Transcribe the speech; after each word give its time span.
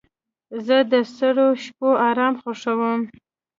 زه 0.65 0.77
د 0.91 0.93
سړو 1.15 1.47
شپو 1.63 1.89
آرام 2.09 2.33
خوښوم. 2.41 2.99